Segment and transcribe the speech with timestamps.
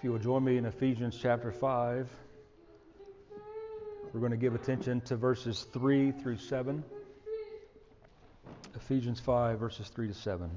[0.00, 2.08] If you will join me in Ephesians chapter 5,
[4.14, 6.82] we're going to give attention to verses 3 through 7.
[8.74, 10.50] Ephesians 5, verses 3 to 7.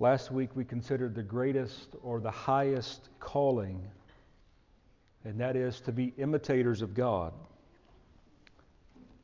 [0.00, 3.88] Last week we considered the greatest or the highest calling,
[5.22, 7.32] and that is to be imitators of God.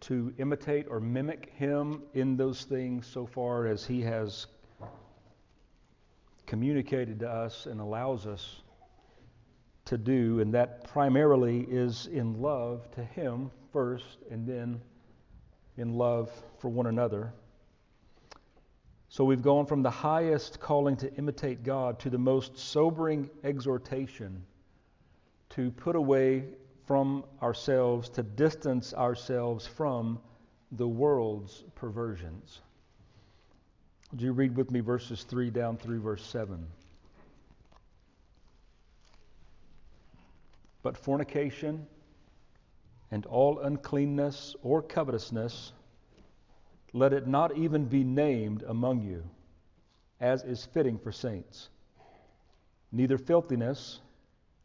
[0.02, 4.46] To imitate or mimic Him in those things so far as He has
[6.46, 8.60] communicated to us and allows us
[9.86, 14.80] to do, and that primarily is in love to Him first, and then
[15.76, 17.32] in love for one another.
[19.08, 24.44] So we've gone from the highest calling to imitate God to the most sobering exhortation
[25.50, 26.44] to put away
[26.86, 30.18] from ourselves, to distance ourselves from
[30.72, 32.60] the world's perversions.
[34.10, 36.66] Would you read with me verses 3 down through verse 7?
[40.84, 41.86] But fornication
[43.10, 45.72] and all uncleanness or covetousness,
[46.92, 49.24] let it not even be named among you,
[50.20, 51.70] as is fitting for saints.
[52.92, 54.00] Neither filthiness,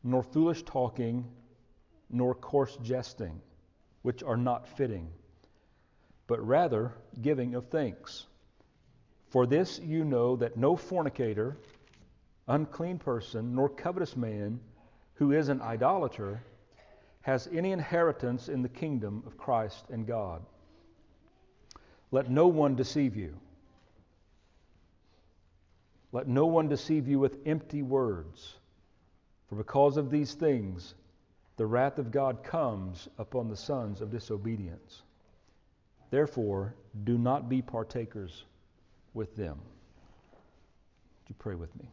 [0.04, 1.26] nor foolish talking,
[2.10, 3.40] nor coarse jesting,
[4.02, 5.10] which are not fitting,
[6.28, 8.28] but rather giving of thanks.
[9.30, 11.56] For this you know that no fornicator,
[12.46, 14.60] unclean person, nor covetous man,
[15.20, 16.42] who is an idolater
[17.22, 20.42] has any inheritance in the kingdom of Christ and God.
[22.10, 23.36] Let no one deceive you.
[26.14, 28.56] Let no one deceive you with empty words.
[29.50, 30.96] For because of these things,
[31.58, 35.02] the wrath of God comes upon the sons of disobedience.
[36.12, 38.46] Therefore, do not be partakers
[39.14, 39.58] with them.
[40.32, 41.90] Would you pray with me?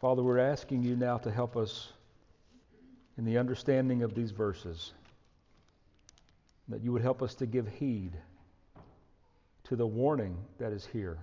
[0.00, 1.92] Father, we're asking you now to help us
[3.18, 4.94] in the understanding of these verses,
[6.68, 8.12] that you would help us to give heed
[9.64, 11.18] to the warning that is here.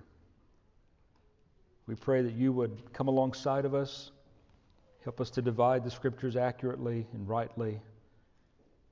[1.88, 4.12] We pray that you would come alongside of us,
[5.02, 7.80] help us to divide the scriptures accurately and rightly,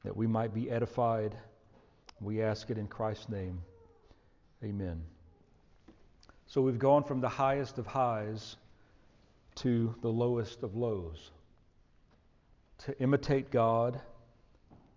[0.03, 1.37] that we might be edified.
[2.21, 3.63] We ask it in Christ's name.
[4.65, 5.01] Amen.
[6.49, 8.57] So we've gone from the highest of highs
[9.57, 11.31] to the lowest of lows.
[12.79, 14.01] To imitate God,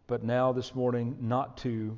[0.08, 1.98] but now this morning not to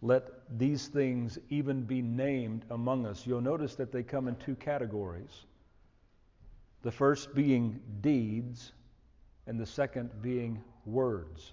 [0.00, 0.24] let
[0.58, 3.26] these things even be named among us.
[3.26, 5.44] You'll notice that they come in two categories.
[6.82, 8.72] The first being deeds,
[9.46, 11.52] and the second being words.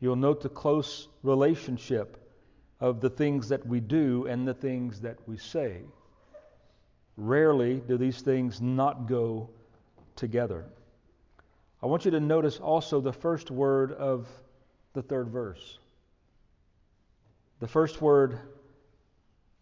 [0.00, 2.16] You'll note the close relationship
[2.80, 5.82] of the things that we do and the things that we say.
[7.18, 9.50] Rarely do these things not go
[10.14, 10.64] together.
[11.82, 14.28] I want you to notice also the first word of
[14.92, 15.80] the third verse.
[17.58, 18.38] The first word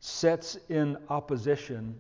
[0.01, 1.97] sets in opposition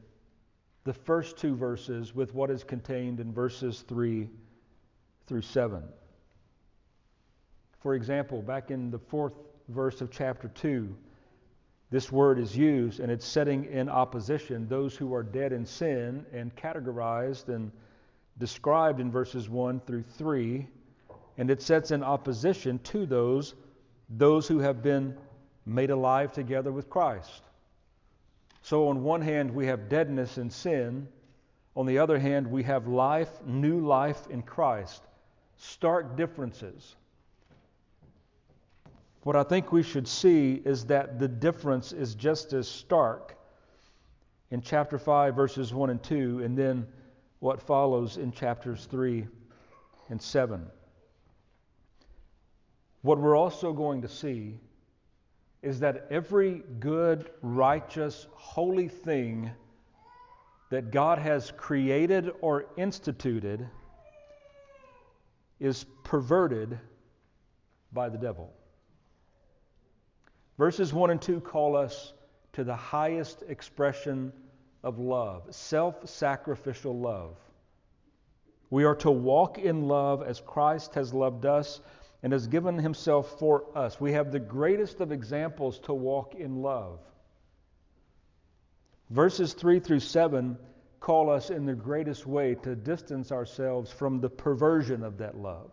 [0.84, 4.28] the first two verses with what is contained in verses 3
[5.27, 5.83] through 7.
[7.81, 9.33] For example, back in the fourth
[9.69, 10.94] verse of chapter 2,
[11.91, 16.27] this word is used and it's setting in opposition those who are dead in sin
[16.33, 17.71] and categorized and
[18.39, 20.67] described in verses 1 through 3
[21.39, 23.55] and it sets in opposition to those
[24.09, 25.17] those who have been
[25.65, 27.43] made alive together with Christ.
[28.63, 31.09] So on one hand we have deadness in sin,
[31.75, 35.03] on the other hand we have life, new life in Christ.
[35.57, 36.97] Stark differences.
[39.26, 43.37] What I think we should see is that the difference is just as stark
[44.53, 46.87] in chapter 5, verses 1 and 2, and then
[47.41, 49.26] what follows in chapters 3
[50.10, 50.64] and 7.
[53.03, 54.60] What we're also going to see
[55.60, 59.50] is that every good, righteous, holy thing
[60.70, 63.69] that God has created or instituted
[65.58, 66.79] is perverted
[67.93, 68.52] by the devil.
[70.58, 72.12] Verses 1 and 2 call us
[72.55, 74.32] to the highest expression
[74.82, 77.37] of love, self sacrificial love.
[78.70, 81.81] We are to walk in love as Christ has loved us
[82.23, 84.00] and has given himself for us.
[84.00, 86.99] We have the greatest of examples to walk in love.
[89.11, 90.56] Verses 3 through 7
[90.99, 95.70] call us in the greatest way to distance ourselves from the perversion of that love.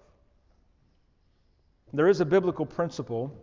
[1.94, 3.35] There is a biblical principle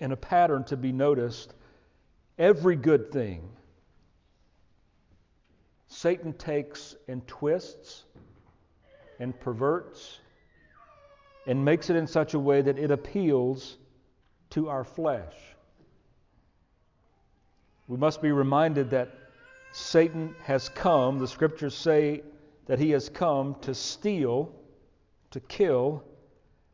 [0.00, 1.54] and a pattern to be noticed.
[2.38, 3.48] Every good thing
[5.86, 8.04] Satan takes and twists
[9.20, 10.18] and perverts
[11.46, 13.76] and makes it in such a way that it appeals
[14.50, 15.34] to our flesh.
[17.88, 19.10] We must be reminded that
[19.72, 22.22] Satan has come, the scriptures say
[22.66, 24.54] that he has come to steal,
[25.30, 26.04] to kill,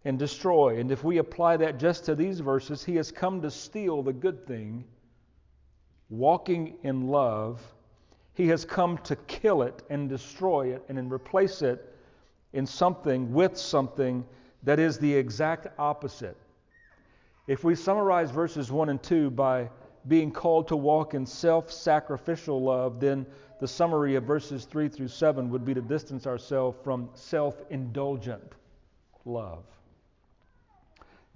[0.09, 0.81] and destroy.
[0.81, 4.13] And if we apply that just to these verses, he has come to steal the
[4.15, 4.85] good thing,
[6.09, 7.61] walking in love.
[8.33, 11.95] He has come to kill it and destroy it and replace it
[12.55, 14.25] in something with something
[14.63, 16.39] that is the exact opposite.
[17.47, 19.69] If we summarize verses 1 and 2 by
[20.07, 23.27] being called to walk in self sacrificial love, then
[23.61, 28.55] the summary of verses 3 through 7 would be to distance ourselves from self indulgent
[29.27, 29.65] love.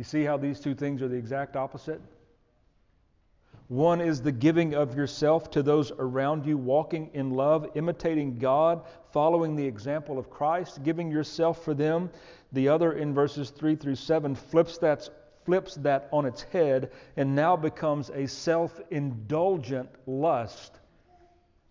[0.02, 2.00] You see how these two things are the exact opposite?
[3.68, 8.82] One is the giving of yourself to those around you, walking in love, imitating God,
[9.12, 12.10] following the example of Christ, giving yourself for them.
[12.50, 15.08] The other, in verses 3 through 7, flips that,
[15.44, 20.80] flips that on its head and now becomes a self indulgent lust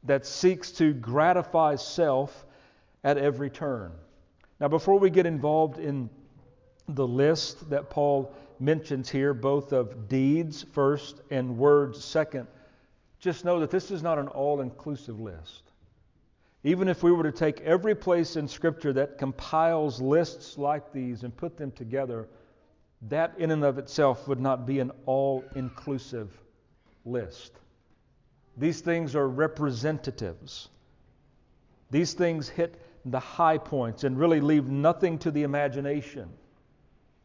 [0.04, 2.46] that seeks to gratify self
[3.04, 3.92] at every turn.
[4.62, 6.10] Now, before we get involved in
[6.88, 12.48] the list that Paul mentions here, both of deeds first and words second,
[13.20, 15.64] just know that this is not an all inclusive list.
[16.64, 21.24] Even if we were to take every place in Scripture that compiles lists like these
[21.24, 22.28] and put them together,
[23.10, 26.38] that in and of itself would not be an all inclusive
[27.04, 27.54] list.
[28.58, 30.70] These things are representatives.
[31.90, 36.30] These things hit the high points and really leave nothing to the imagination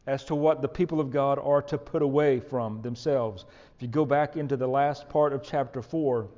[0.07, 3.45] as to what the people of God are to put away from themselves.
[3.75, 6.29] If you go back into the last part of chapter 4,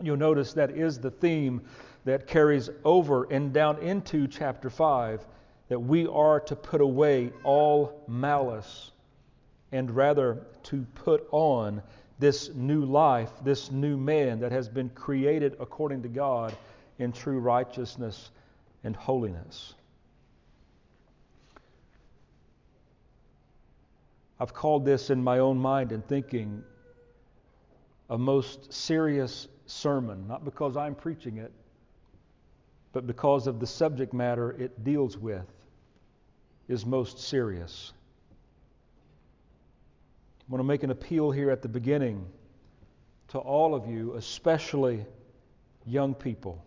[0.00, 1.62] you'll notice that is the theme
[2.04, 5.26] that carries over and down into chapter 5
[5.68, 8.92] that we are to put away all malice
[9.72, 11.82] and rather to put on
[12.20, 16.54] this new life, this new man that has been created according to God
[16.98, 18.30] in true righteousness
[18.84, 19.74] and holiness.
[24.38, 26.62] I've called this in my own mind and thinking
[28.10, 31.52] a most serious sermon, not because I'm preaching it,
[32.92, 35.46] but because of the subject matter it deals with
[36.68, 37.92] is most serious.
[40.40, 42.24] I want to make an appeal here at the beginning
[43.28, 45.04] to all of you, especially
[45.84, 46.64] young people.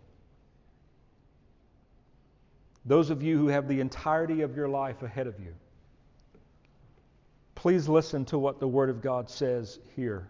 [2.84, 5.54] Those of you who have the entirety of your life ahead of you.
[7.60, 10.26] Please listen to what the Word of God says here.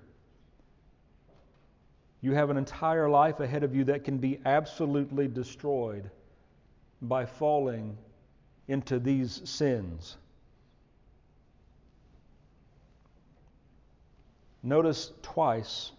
[2.23, 6.11] You have an entire life ahead of you that can be absolutely destroyed
[7.01, 7.97] by falling
[8.67, 10.17] into these sins.
[14.65, 15.93] Notice twice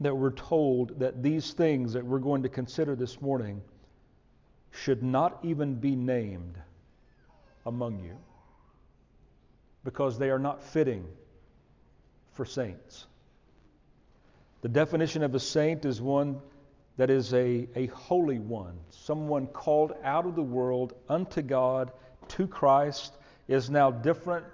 [0.00, 3.62] that we're told that these things that we're going to consider this morning
[4.70, 6.58] should not even be named
[7.64, 8.18] among you
[9.86, 11.06] because they are not fitting
[12.32, 13.06] for saints.
[14.62, 16.40] The definition of a saint is one
[16.96, 21.92] that is a, a holy one, someone called out of the world unto God,
[22.30, 23.12] to Christ,
[23.46, 24.44] is now different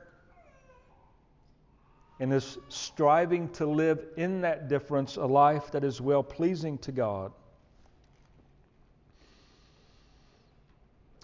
[2.20, 6.92] and is striving to live in that difference a life that is well pleasing to
[6.92, 7.32] God.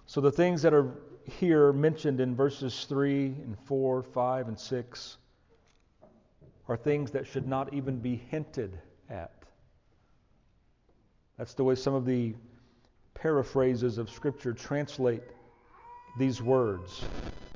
[0.07, 0.95] So the things that are
[1.29, 5.17] here mentioned in verses 3 and 4, 5, and 6
[6.67, 8.77] are things that should not even be hinted
[9.09, 9.31] at.
[11.37, 12.35] That's the way some of the
[13.13, 15.23] paraphrases of Scripture translate
[16.17, 17.03] these words.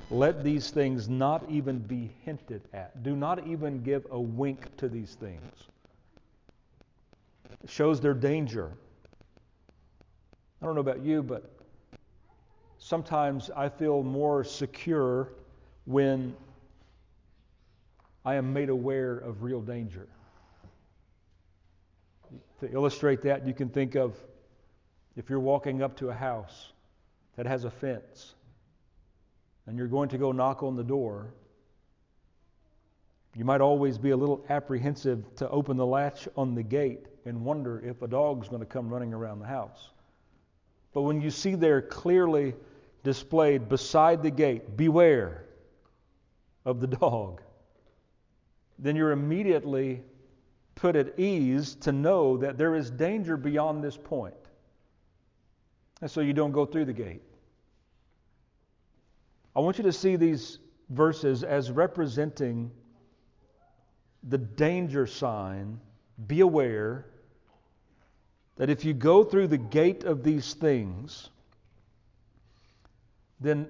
[0.09, 3.03] Let these things not even be hinted at.
[3.03, 5.67] Do not even give a wink to these things.
[7.63, 8.71] It shows their danger.
[10.61, 11.49] I don't know about you, but
[12.83, 15.29] sometimes I feel more secure
[15.85, 16.35] when
[18.25, 20.07] I am made aware of real danger.
[22.59, 24.15] To illustrate that, you can think of
[25.15, 26.73] if you're walking up to a house
[27.37, 28.35] that has a fence
[29.65, 31.33] and you're going to go knock on the door,
[33.33, 37.45] you might always be a little apprehensive to open the latch on the gate and
[37.45, 39.89] wonder if a dog's going to come running around the house.
[40.93, 42.53] But when you see there clearly
[43.03, 45.45] displayed beside the gate, beware
[46.65, 47.41] of the dog,
[48.79, 50.01] then you're immediately
[50.75, 54.33] put at ease to know that there is danger beyond this point.
[56.01, 57.21] And so you don't go through the gate.
[59.55, 62.71] I want you to see these verses as representing
[64.23, 65.79] the danger sign.
[66.27, 67.05] Be aware
[68.55, 71.29] that if you go through the gate of these things,
[73.39, 73.67] then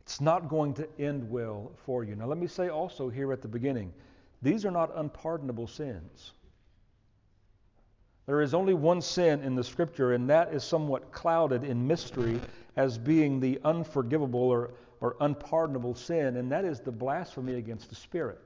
[0.00, 2.16] it's not going to end well for you.
[2.16, 3.92] Now, let me say also here at the beginning
[4.40, 6.32] these are not unpardonable sins.
[8.26, 12.40] There is only one sin in the scripture, and that is somewhat clouded in mystery
[12.76, 17.94] as being the unforgivable or, or unpardonable sin, and that is the blasphemy against the
[17.94, 18.38] Spirit.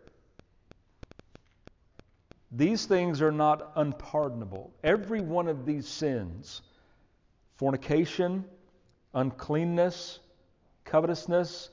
[2.53, 4.73] These things are not unpardonable.
[4.85, 6.63] Every one of these sins
[7.57, 8.45] fornication,
[9.15, 10.21] uncleanness,
[10.85, 11.71] covetousness,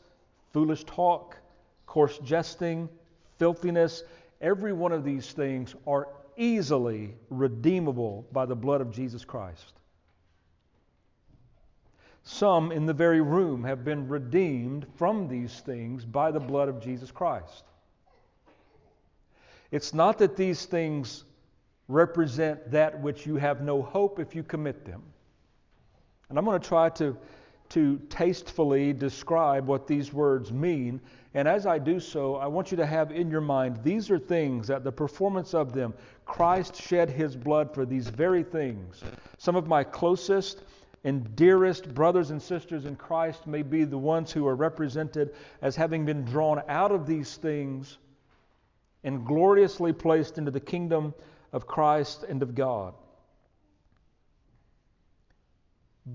[0.52, 1.38] foolish talk,
[1.86, 2.90] coarse jesting,
[3.38, 4.04] filthiness
[4.42, 9.74] every one of these things are easily redeemable by the blood of Jesus Christ.
[12.24, 16.82] Some in the very room have been redeemed from these things by the blood of
[16.82, 17.64] Jesus Christ.
[19.72, 21.24] It's not that these things
[21.88, 25.02] represent that which you have no hope if you commit them.
[26.30, 27.18] And I'm going to try to,
[27.70, 31.02] to tastefully describe what these words mean
[31.34, 34.18] and as I do so, I want you to have in your mind these are
[34.18, 35.94] things that the performance of them,
[36.26, 39.04] Christ shed his blood for these very things.
[39.38, 40.64] Some of my closest
[41.04, 45.76] and dearest brothers and sisters in Christ may be the ones who are represented as
[45.76, 48.00] having been drawn out of these things
[49.04, 51.14] and gloriously placed into the kingdom
[51.54, 52.96] of Christ and of God.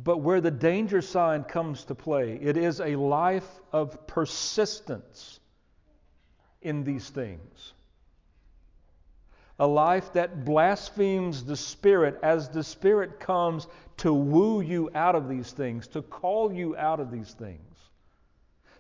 [0.03, 5.39] But where the danger sign comes to play, it is a life of persistence
[6.63, 7.75] in these things.
[9.61, 15.29] A life that blasphemes the Spirit as the Spirit comes to woo you out of
[15.29, 17.77] these things, to call you out of these things,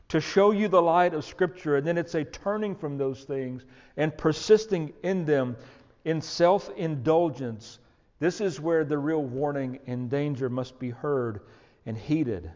[0.08, 1.76] to show you the light of Scripture.
[1.76, 3.64] And then it's a turning from those things
[3.96, 5.56] and persisting in them
[6.04, 7.78] in self indulgence
[8.18, 11.40] this is where the real warning and danger must be heard
[11.86, 12.50] and heeded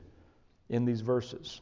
[0.68, 1.60] in these verses.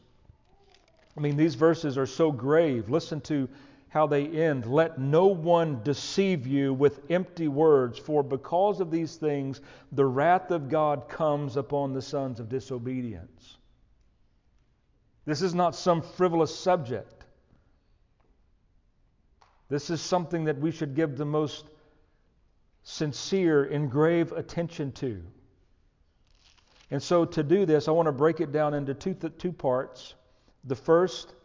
[1.17, 2.89] I mean, these verses are so grave.
[2.89, 3.49] Listen to
[3.89, 4.65] how they end.
[4.65, 9.61] Let no one deceive you with empty words, for because of these things
[9.91, 13.57] the wrath of God comes upon the sons of disobedience.
[15.25, 17.25] This is not some frivolous subject.
[19.69, 21.65] This is something that we should give the most
[22.87, 25.21] sincere and grave attention to.
[26.89, 29.51] And so, to do this, I want to break it down into two, th- two
[29.51, 30.15] parts.
[30.63, 31.35] The first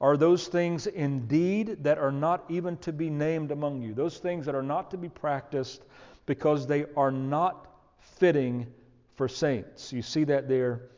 [0.00, 4.46] are those things indeed that are not even to be named among you, those things
[4.46, 5.82] that are not to be practiced
[6.26, 7.66] because they are not
[7.98, 8.72] fitting
[9.16, 9.92] for saints.
[9.92, 10.90] You see that there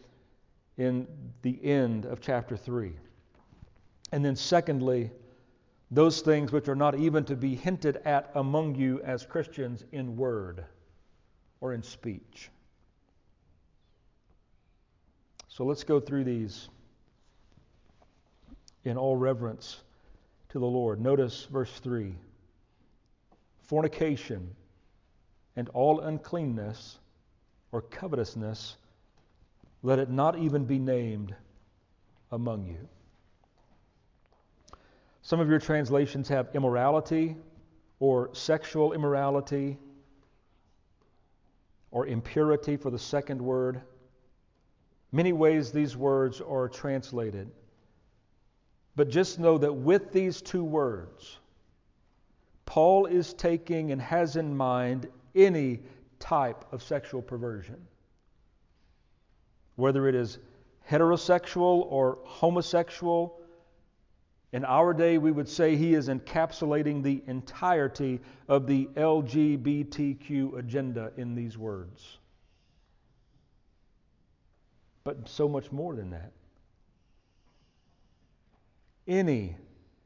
[0.77, 1.07] in
[1.41, 2.93] the end of chapter 3.
[4.13, 5.11] And then, secondly,
[5.91, 10.17] those things which are not even to be hinted at among you as Christians in
[10.17, 10.65] word
[11.61, 12.51] or in speech.
[15.49, 16.69] So let's go through these
[18.85, 19.81] in all reverence
[20.51, 21.01] to the Lord.
[21.01, 22.15] Notice verse 3
[23.63, 24.55] fornication
[25.57, 26.99] and all uncleanness
[27.73, 28.77] or covetousness,
[29.83, 31.35] let it not even be named
[32.31, 32.89] among you.
[35.27, 37.35] Some of your translations have immorality
[37.99, 39.77] or sexual immorality
[41.91, 43.83] or impurity for the second word.
[45.11, 47.51] Many ways these words are translated.
[48.95, 51.41] But just know that with these two words,
[52.65, 55.81] Paul is taking and has in mind any
[56.21, 57.85] type of sexual perversion.
[59.75, 60.39] Whether it is
[60.89, 63.41] heterosexual or homosexual
[64.53, 71.13] in our day, we would say he is encapsulating the entirety of the LGBTQ agenda
[71.17, 72.19] in these words.
[75.05, 76.33] But so much more than that.
[79.07, 79.57] Any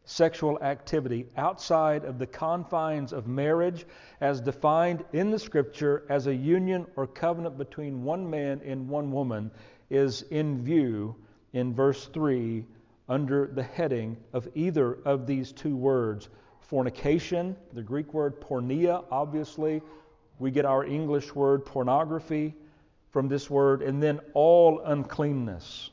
[0.05, 3.87] sexual activity outside of the confines of marriage,
[4.21, 9.13] as defined in the Scripture as a union or covenant between one man and one
[9.13, 9.51] woman,
[9.91, 11.15] is in view
[11.53, 12.65] in verse 3
[13.11, 19.83] under the heading of either of these two words fornication, the Greek word porneia, obviously.
[20.39, 22.55] We get our English word pornography
[23.11, 25.91] from this word, and then all uncleanness.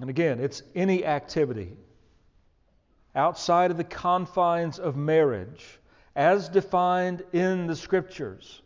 [0.00, 1.76] And again, it's any activity
[3.14, 5.80] outside of the confines of marriage,
[6.14, 8.60] as defined in the Scriptures,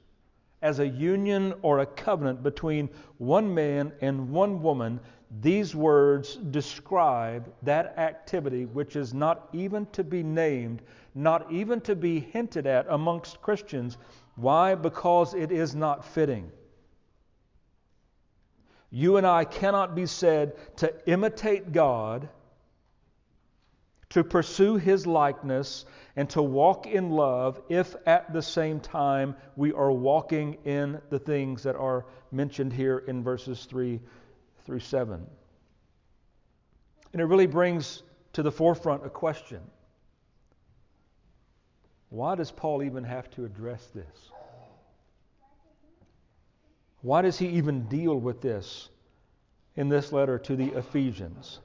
[0.64, 4.98] as a union or a covenant between one man and one woman,
[5.42, 10.80] these words describe that activity which is not even to be named,
[11.14, 13.98] not even to be hinted at amongst Christians.
[14.36, 14.74] Why?
[14.74, 16.50] Because it is not fitting.
[18.90, 22.26] You and I cannot be said to imitate God,
[24.10, 25.84] to pursue His likeness,
[26.16, 31.18] and to walk in love if at the same time we are walking in the
[31.18, 34.00] things that are mentioned here in verses 3
[34.64, 35.26] through 7.
[37.12, 38.02] And it really brings
[38.34, 39.60] to the forefront a question
[42.10, 44.30] Why does Paul even have to address this?
[47.00, 48.88] Why does he even deal with this
[49.76, 51.60] in this letter to the Ephesians?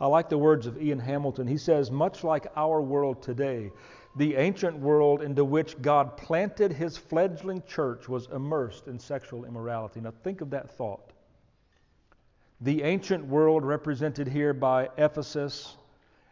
[0.00, 1.46] I like the words of Ian Hamilton.
[1.46, 3.70] He says, much like our world today,
[4.16, 10.00] the ancient world into which God planted his fledgling church was immersed in sexual immorality.
[10.00, 11.12] Now, think of that thought.
[12.62, 15.76] The ancient world represented here by Ephesus.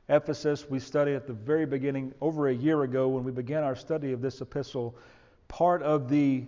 [0.09, 3.77] Ephesus, we studied at the very beginning, over a year ago, when we began our
[3.77, 4.97] study of this epistle.
[5.49, 6.45] Part of the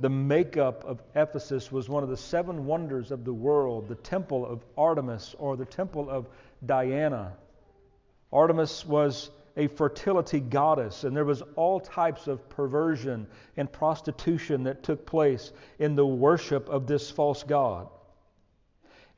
[0.00, 4.46] the makeup of Ephesus was one of the seven wonders of the world, the temple
[4.46, 6.26] of Artemis or the temple of
[6.64, 7.36] Diana.
[8.32, 13.26] Artemis was a fertility goddess, and there was all types of perversion
[13.56, 17.88] and prostitution that took place in the worship of this false god.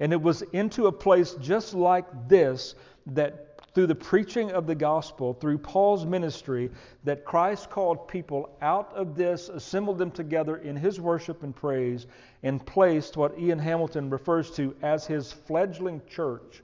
[0.01, 2.75] And it was into a place just like this
[3.07, 6.71] that through the preaching of the gospel, through Paul's ministry,
[7.05, 12.07] that Christ called people out of this, assembled them together in his worship and praise,
[12.43, 16.63] and placed what Ian Hamilton refers to as his fledgling church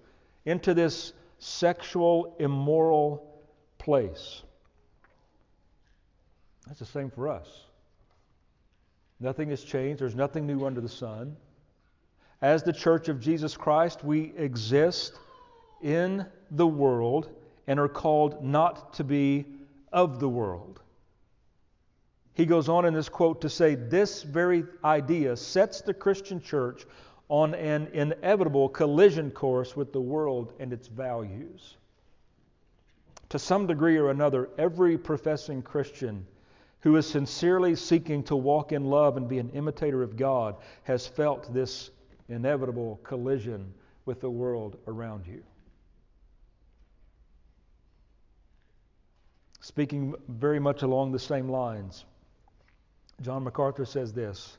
[0.49, 3.43] into this sexual, immoral
[3.77, 4.43] place.
[6.67, 7.47] That's the same for us.
[9.21, 11.37] Nothing has changed, there's nothing new under the sun.
[12.41, 15.19] As the church of Jesus Christ, we exist
[15.83, 17.29] in the world
[17.67, 19.45] and are called not to be
[19.93, 20.81] of the world.
[22.33, 26.87] He goes on in this quote to say this very idea sets the Christian church
[27.29, 31.77] on an inevitable collision course with the world and its values.
[33.31, 36.27] To some degree or another, every professing Christian
[36.81, 41.07] who is sincerely seeking to walk in love and be an imitator of God has
[41.07, 41.91] felt this
[42.29, 43.75] inevitable collision
[44.07, 45.43] with the world around you.
[49.61, 52.05] Speaking very much along the same lines,
[53.21, 54.57] John MacArthur says this.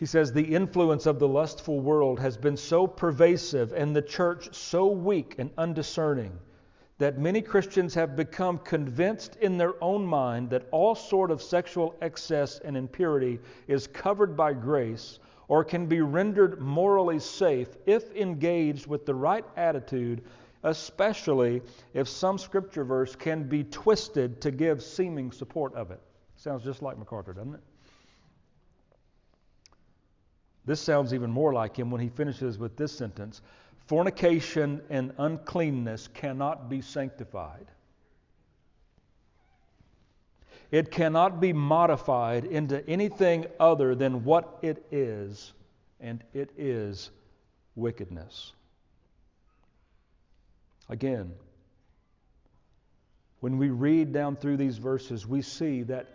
[0.00, 4.54] He says, The influence of the lustful world has been so pervasive and the church
[4.54, 6.32] so weak and undiscerning
[6.96, 11.94] that many Christians have become convinced in their own mind that all sort of sexual
[12.00, 18.86] excess and impurity is covered by grace or can be rendered morally safe if engaged
[18.86, 20.24] with the right attitude
[20.62, 21.60] especially
[21.92, 26.00] if some scripture verse can be twisted to give seeming support of it.
[26.36, 27.60] Sounds just like MacArthur, doesn't it?
[30.64, 33.42] This sounds even more like him when he finishes with this sentence
[33.90, 37.66] Fornication and uncleanness cannot be sanctified.
[40.70, 45.54] It cannot be modified into anything other than what it is,
[45.98, 47.10] and it is
[47.74, 48.52] wickedness.
[50.88, 51.32] Again,
[53.40, 56.14] when we read down through these verses, we see that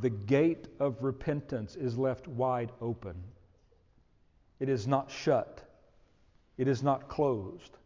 [0.00, 3.16] the gate of repentance is left wide open.
[4.60, 5.62] It is not shut,
[6.56, 7.76] it is not closed.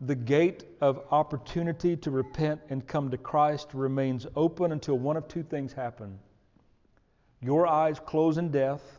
[0.00, 5.26] The gate of opportunity to repent and come to Christ remains open until one of
[5.26, 6.18] two things happen
[7.40, 8.98] your eyes close in death,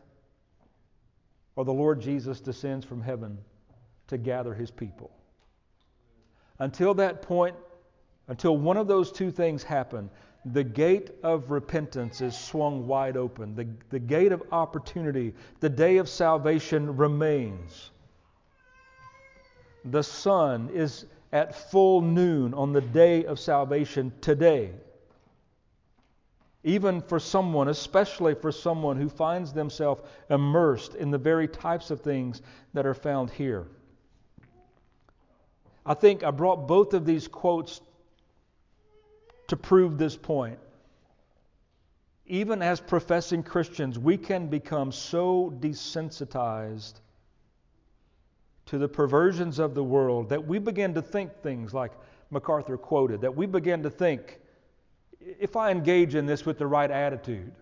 [1.56, 3.36] or the Lord Jesus descends from heaven
[4.06, 5.10] to gather his people.
[6.58, 7.56] Until that point,
[8.28, 10.08] until one of those two things happen,
[10.44, 13.54] the gate of repentance is swung wide open.
[13.54, 17.90] The, the gate of opportunity, the day of salvation remains.
[19.84, 24.70] The sun is at full noon on the day of salvation today.
[26.64, 32.00] Even for someone, especially for someone who finds themselves immersed in the very types of
[32.00, 32.42] things
[32.74, 33.66] that are found here.
[35.86, 37.80] I think I brought both of these quotes
[39.48, 40.58] to prove this point.
[42.26, 46.94] Even as professing Christians, we can become so desensitized
[48.66, 51.92] to the perversions of the world that we begin to think things like
[52.30, 54.40] MacArthur quoted, that we begin to think,
[55.20, 57.52] if I engage in this with the right attitude,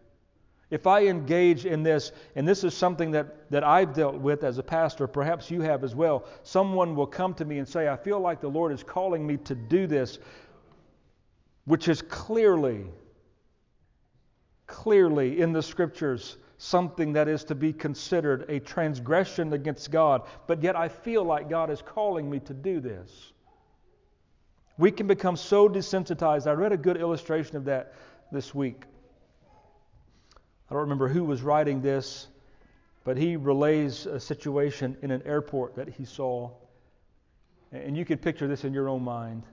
[0.69, 4.59] if I engage in this, and this is something that, that I've dealt with as
[4.59, 7.97] a pastor, perhaps you have as well, someone will come to me and say, I
[7.97, 10.19] feel like the Lord is calling me to do this,
[11.67, 12.87] which is clearly,
[14.67, 20.63] clearly in the scriptures something that is to be considered a transgression against God, but
[20.63, 23.33] yet I feel like God is calling me to do this.
[24.79, 26.47] We can become so desensitized.
[26.47, 27.95] I read a good illustration of that
[28.33, 28.85] this week.
[30.71, 32.29] I don't remember who was writing this,
[33.05, 36.51] but he relays a situation in an airport that he saw.
[37.73, 39.45] And you could picture this in your own mind.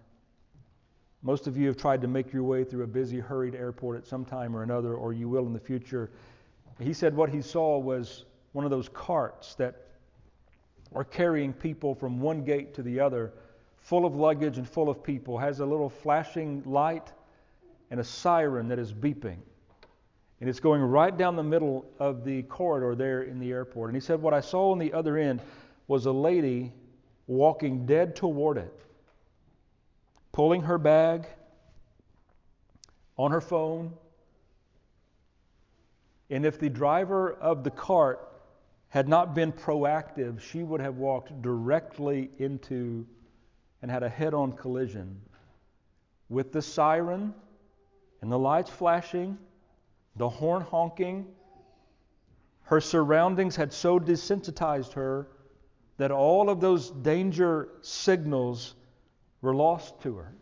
[1.24, 4.06] Most of you have tried to make your way through a busy, hurried airport at
[4.06, 6.12] some time or another, or you will in the future.
[6.80, 9.88] He said what he saw was one of those carts that
[10.94, 13.32] are carrying people from one gate to the other,
[13.78, 17.12] full of luggage and full of people, has a little flashing light
[17.90, 19.38] and a siren that is beeping.
[20.42, 23.90] And it's going right down the middle of the corridor there in the airport.
[23.90, 25.42] And he said, What I saw on the other end
[25.88, 26.74] was a lady
[27.28, 28.78] walking dead toward it,
[30.34, 31.28] pulling her bag
[33.18, 33.94] on her phone,
[36.30, 38.28] and if the driver of the cart
[38.90, 43.06] had not been proactive, she would have walked directly into
[43.82, 45.22] and had a head on collision
[46.30, 47.34] with the siren
[48.22, 49.38] and the lights flashing,
[50.16, 51.28] the horn honking.
[52.64, 55.28] Her surroundings had so desensitized her
[55.98, 58.74] that all of those danger signals
[59.44, 60.34] were lost to her.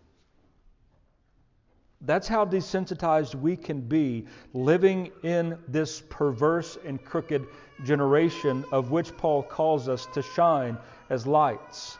[2.01, 7.45] That's how desensitized we can be living in this perverse and crooked
[7.83, 10.77] generation of which Paul calls us to shine
[11.09, 11.97] as lights.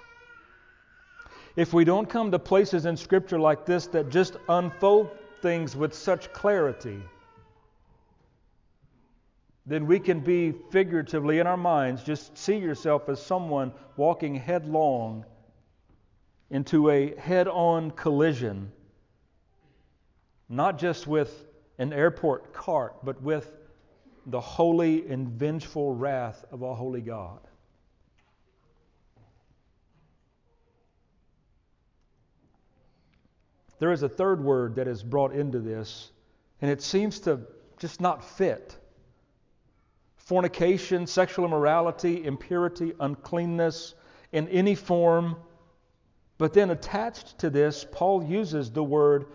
[1.56, 5.12] If we don't come to places in Scripture like this that just unfold
[5.42, 7.02] things with such clarity,
[9.66, 15.26] then we can be figuratively in our minds, just see yourself as someone walking headlong
[16.52, 18.72] into a head on collision
[20.52, 21.46] not just with
[21.78, 23.50] an airport cart, but with
[24.26, 27.40] the holy and vengeful wrath of a holy God.
[33.80, 36.12] There is a third word that is brought into this,
[36.62, 37.40] and it seems to
[37.80, 38.78] just not fit.
[40.18, 43.96] Fornication, sexual immorality, impurity, uncleanness
[44.34, 45.38] in any form.
[46.42, 49.28] But then attached to this, Paul uses the word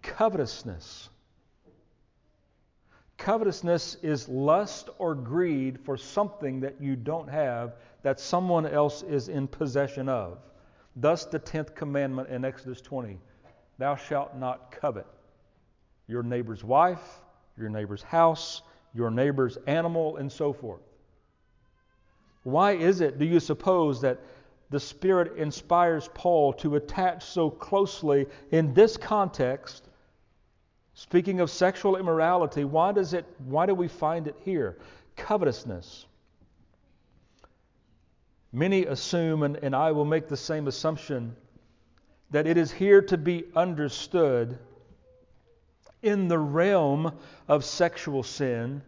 [0.00, 1.08] covetousness.
[3.18, 9.26] Covetousness is lust or greed for something that you don't have that someone else is
[9.28, 10.38] in possession of.
[10.94, 13.18] Thus, the 10th commandment in Exodus 20
[13.78, 15.08] Thou shalt not covet
[16.06, 17.22] your neighbor's wife,
[17.58, 18.62] your neighbor's house,
[18.94, 20.82] your neighbor's animal, and so forth.
[22.44, 24.20] Why is it, do you suppose, that
[24.70, 29.86] the Spirit inspires Paul to attach so closely in this context
[30.96, 34.78] Speaking of sexual immorality, why, does it, why do we find it here?
[35.14, 36.06] Covetousness.
[38.50, 41.36] Many assume, and, and I will make the same assumption,
[42.30, 44.58] that it is here to be understood
[46.02, 47.12] in the realm
[47.46, 48.80] of sexual sin,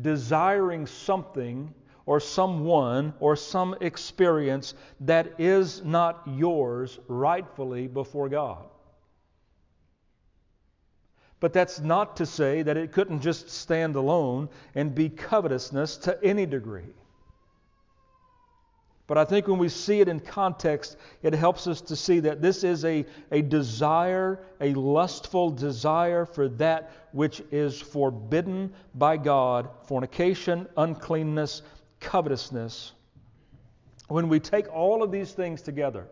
[0.00, 1.74] desiring something
[2.06, 8.64] or someone or some experience that is not yours rightfully before God.
[11.40, 16.22] But that's not to say that it couldn't just stand alone and be covetousness to
[16.22, 16.92] any degree.
[19.10, 22.40] But I think when we see it in context, it helps us to see that
[22.40, 29.68] this is a, a desire, a lustful desire for that which is forbidden by God
[29.82, 31.62] fornication, uncleanness,
[32.00, 32.92] covetousness.
[34.08, 36.08] When we take all of these things together,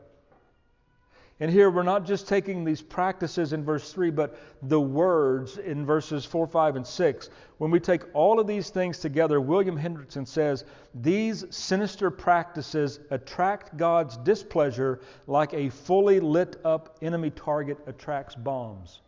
[1.40, 5.86] and here we're not just taking these practices in verse 3, but the words in
[5.86, 7.30] verses 4, 5, and 6.
[7.58, 13.76] When we take all of these things together, William Hendriksen says these sinister practices attract
[13.76, 19.00] God's displeasure like a fully lit up enemy target attracts bombs.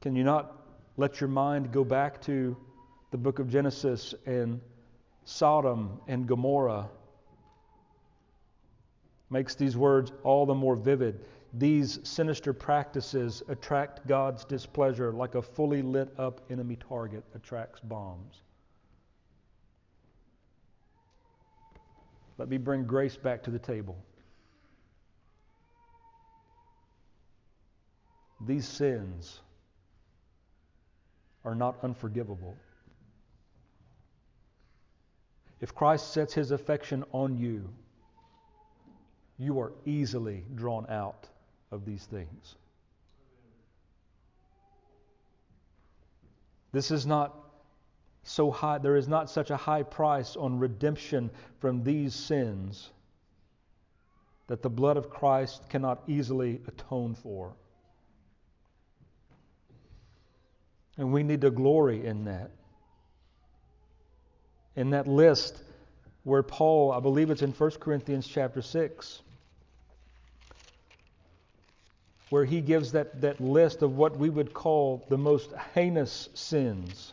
[0.00, 0.56] Can you not
[0.96, 2.56] let your mind go back to
[3.10, 4.60] the book of Genesis and
[5.24, 6.88] Sodom and Gomorrah?
[9.30, 11.24] makes these words all the more vivid.
[11.54, 18.42] These sinister practices attract God's displeasure like a fully lit up enemy target attracts bombs.
[22.38, 23.96] Let me bring grace back to the table.
[28.46, 29.40] These sins
[31.44, 32.56] are not unforgivable.
[35.60, 37.68] If Christ sets his affection on you,
[39.38, 41.26] you are easily drawn out
[41.70, 42.56] of these things.
[46.72, 47.36] This is not
[48.22, 52.90] so high, there is not such a high price on redemption from these sins
[54.46, 57.54] that the blood of Christ cannot easily atone for.
[60.96, 62.50] And we need to glory in that.
[64.76, 65.62] In that list
[66.24, 69.22] where Paul, I believe it's in 1 Corinthians chapter 6,
[72.30, 77.12] where he gives that, that list of what we would call the most heinous sins.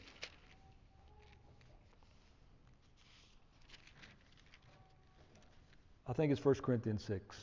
[6.08, 7.36] I think it's 1 Corinthians 6.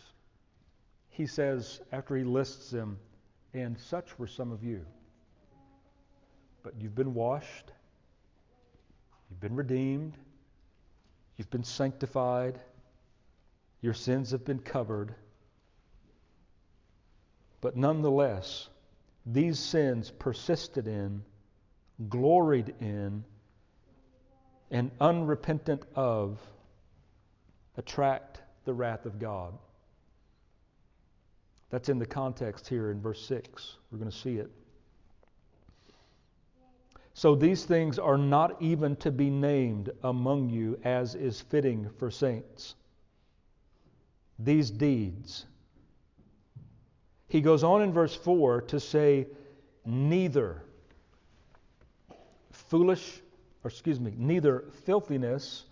[1.10, 2.98] He says, after he lists them,
[3.52, 4.84] and such were some of you.
[6.62, 7.72] But you've been washed,
[9.34, 10.16] you've been redeemed,
[11.36, 12.60] you've been sanctified,
[13.80, 15.12] your sins have been covered.
[17.60, 18.68] But nonetheless,
[19.26, 21.24] these sins persisted in,
[22.08, 23.24] gloried in,
[24.70, 26.38] and unrepentant of
[27.76, 29.58] attract the wrath of God.
[31.70, 33.78] That's in the context here in verse 6.
[33.90, 34.52] We're going to see it.
[37.14, 42.10] So these things are not even to be named among you as is fitting for
[42.10, 42.74] saints.
[44.40, 45.46] These deeds.
[47.28, 49.28] He goes on in verse 4 to say,
[49.84, 50.62] neither
[52.50, 53.22] foolish,
[53.62, 55.64] or excuse me, neither filthiness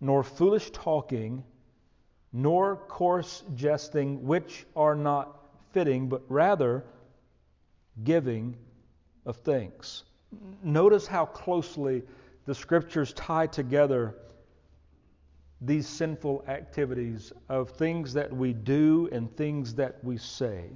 [0.00, 1.44] nor foolish talking
[2.32, 5.38] nor coarse jesting, which are not
[5.72, 6.84] fitting, but rather
[8.04, 8.56] giving
[9.26, 10.04] of thanks.
[10.62, 12.02] Notice how closely
[12.44, 14.16] the scriptures tie together
[15.60, 20.70] these sinful activities of things that we do and things that we say.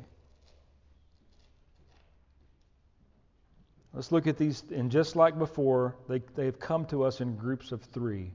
[3.92, 7.72] Let's look at these, and just like before, they, they've come to us in groups
[7.72, 8.32] of three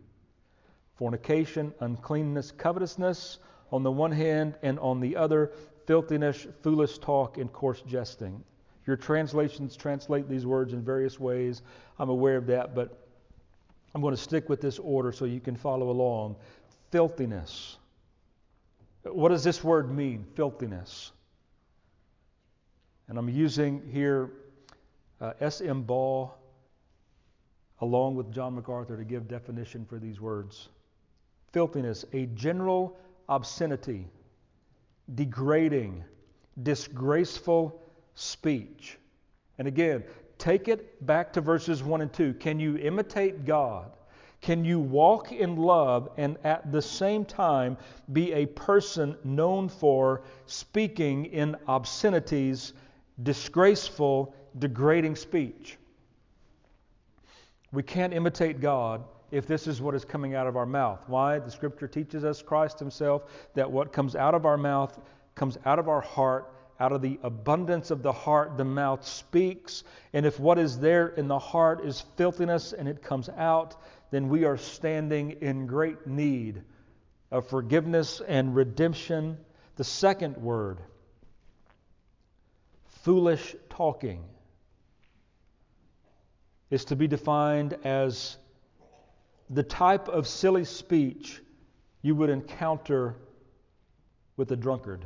[0.96, 3.40] fornication, uncleanness, covetousness
[3.72, 5.52] on the one hand, and on the other,
[5.86, 8.42] filthiness, foolish talk, and coarse jesting.
[8.86, 11.62] Your translations translate these words in various ways.
[11.98, 13.08] I'm aware of that, but
[13.93, 16.36] I'm going to stick with this order so you can follow along.
[16.91, 17.78] Filthiness.
[19.04, 21.12] What does this word mean, filthiness?
[23.08, 24.32] And I'm using here
[25.21, 25.84] uh, S.M.
[25.84, 26.32] Baugh
[27.82, 30.69] along with John MacArthur to give definition for these words
[31.52, 32.98] filthiness, a general
[33.30, 34.06] obscenity,
[35.13, 36.04] degrading,
[36.63, 37.82] disgraceful
[38.15, 38.97] speech.
[39.58, 40.04] And again,
[40.38, 42.34] take it back to verses 1 and 2.
[42.36, 43.91] Can you imitate God?
[44.41, 47.78] Can you walk in love and at the same time
[48.13, 52.73] be a person known for speaking in obscenities,
[53.23, 55.78] disgraceful, degrading speech?
[57.71, 61.04] We can't imitate God if this is what is coming out of our mouth.
[61.08, 61.39] Why?
[61.39, 63.23] The scripture teaches us, Christ Himself,
[63.56, 64.99] that what comes out of our mouth
[65.34, 66.54] comes out of our heart.
[66.80, 69.84] Out of the abundance of the heart, the mouth speaks.
[70.14, 73.76] And if what is there in the heart is filthiness and it comes out,
[74.12, 76.64] then we are standing in great need
[77.32, 79.38] of forgiveness and redemption.
[79.78, 80.80] The second word,
[83.04, 84.24] foolish talking,
[86.70, 88.38] is to be defined as
[89.50, 91.42] the type of silly speech
[92.02, 93.16] you would encounter
[94.36, 95.06] with a drunkard.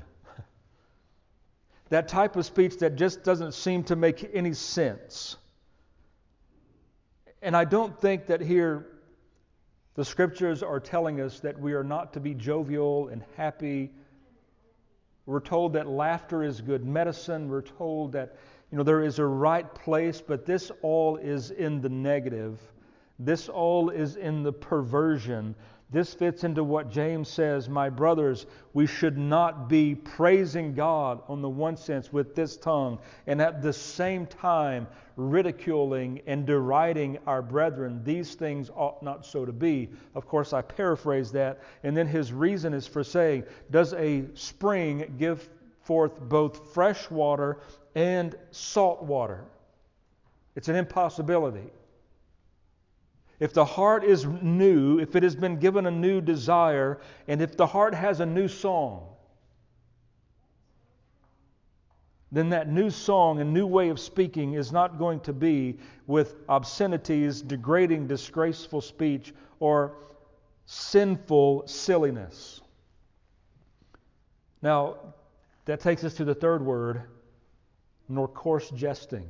[1.90, 5.38] That type of speech that just doesn't seem to make any sense.
[7.42, 8.86] And I don't think that here
[9.96, 13.92] the scriptures are telling us that we are not to be jovial and happy.
[15.26, 17.50] We're told that laughter is good medicine.
[17.50, 18.38] We're told that
[18.72, 22.60] you know there is a right place, but this all is in the negative.
[23.18, 25.56] This all is in the perversion.
[25.92, 31.42] This fits into what James says, my brothers, we should not be praising God on
[31.42, 34.88] the one sense with this tongue, and at the same time
[35.20, 38.02] ridiculing and deriding our brethren.
[38.04, 39.90] These things ought not so to be.
[40.16, 41.60] Of course, I paraphrase that.
[41.84, 45.50] And then his reason is for saying, Does a spring give
[45.82, 47.60] forth both fresh water
[47.96, 49.44] and salt water?
[50.56, 51.70] It's an impossibility.
[53.40, 57.56] If the heart is new, if it has been given a new desire, and if
[57.56, 59.06] the heart has a new song,
[62.32, 66.36] then that new song and new way of speaking is not going to be with
[66.48, 69.96] obscenities, degrading, disgraceful speech, or
[70.66, 72.62] sinful silliness.
[74.62, 74.98] Now,
[75.66, 77.04] that takes us to the third word,
[78.10, 79.28] nor coarse jesting.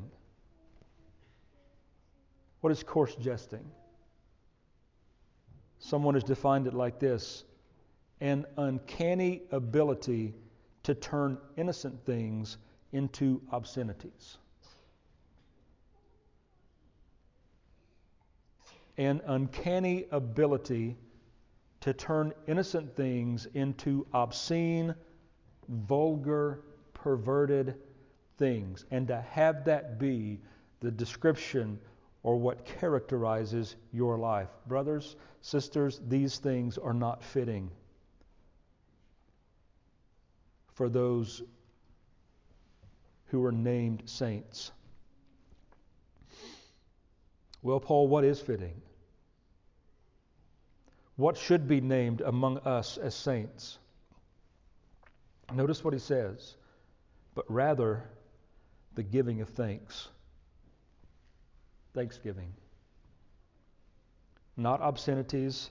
[2.61, 3.65] What is coarse jesting?
[5.79, 7.45] Someone has defined it like this
[8.21, 10.35] an uncanny ability
[10.83, 12.57] to turn innocent things
[12.91, 14.37] into obscenities.
[18.97, 20.97] An uncanny ability
[21.79, 24.93] to turn innocent things into obscene,
[25.69, 26.61] vulgar,
[26.93, 27.75] perverted
[28.37, 30.41] things, and to have that be
[30.81, 31.79] the description
[32.23, 34.49] or what characterizes your life.
[34.67, 37.71] Brothers, sisters, these things are not fitting
[40.73, 41.41] for those
[43.27, 44.71] who are named saints.
[47.61, 48.81] Well, Paul, what is fitting?
[51.15, 53.77] What should be named among us as saints?
[55.53, 56.55] Notice what he says,
[57.35, 58.03] but rather
[58.95, 60.07] the giving of thanks.
[61.93, 62.53] Thanksgiving.
[64.57, 65.69] Not obscenities,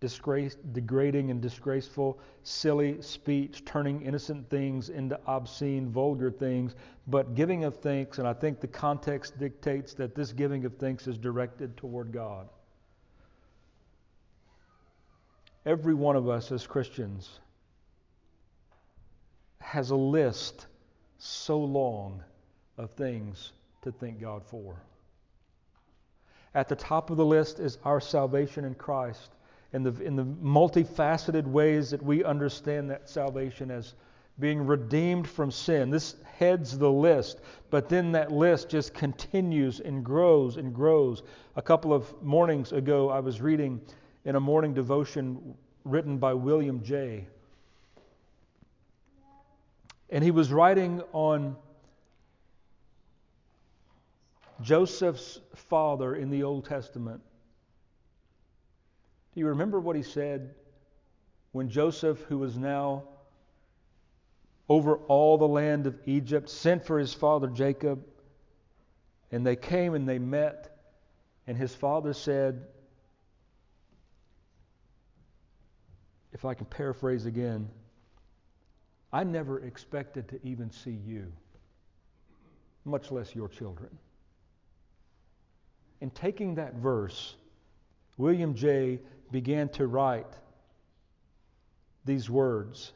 [0.00, 6.74] disgrace, degrading and disgraceful, silly speech, turning innocent things into obscene, vulgar things,
[7.06, 8.18] but giving of thanks.
[8.18, 12.48] And I think the context dictates that this giving of thanks is directed toward God.
[15.66, 17.40] Every one of us as Christians
[19.60, 20.66] has a list
[21.18, 22.22] so long
[22.76, 23.52] of things
[23.82, 24.76] to thank God for.
[26.54, 29.30] At the top of the list is our salvation in Christ
[29.72, 33.94] and the, in the multifaceted ways that we understand that salvation as
[34.38, 35.90] being redeemed from sin.
[35.90, 37.40] This heads the list,
[37.70, 41.22] but then that list just continues and grows and grows.
[41.56, 43.80] A couple of mornings ago, I was reading
[44.24, 47.26] in a morning devotion written by William Jay.
[50.10, 51.56] And he was writing on
[54.62, 57.20] Joseph's father in the Old Testament.
[59.34, 60.54] Do you remember what he said
[61.52, 63.04] when Joseph, who was now
[64.68, 68.04] over all the land of Egypt, sent for his father Jacob?
[69.32, 70.76] And they came and they met,
[71.46, 72.66] and his father said,
[76.32, 77.68] if I can paraphrase again,
[79.12, 81.32] I never expected to even see you,
[82.84, 83.90] much less your children.
[86.04, 87.34] In taking that verse,
[88.18, 89.00] William Jay
[89.32, 90.26] began to write
[92.04, 92.92] these words.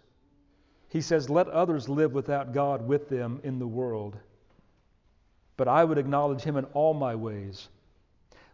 [0.91, 4.19] He says, Let others live without God with them in the world,
[5.57, 7.71] but I would acknowledge Him in all my ways.